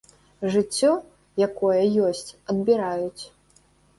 [0.53, 0.93] Жыццё,
[1.47, 3.23] якое ёсць, адбіраюць.